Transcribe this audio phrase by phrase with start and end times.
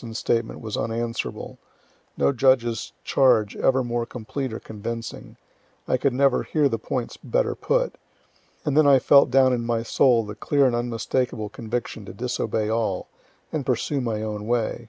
[0.00, 1.58] 's statement was unanswerable,
[2.16, 5.36] no judge's charge ever more complete or convincing,
[5.88, 7.96] I could never hear the points better put
[8.64, 12.68] and then I felt down in my soul the clear and unmistakable conviction to disobey
[12.68, 13.08] all,
[13.50, 14.88] and pursue my own way.